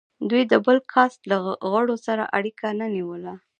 [0.29, 1.37] دوی د بل کاسټ له
[1.71, 3.33] غړو سره اړیکه نه نیوله.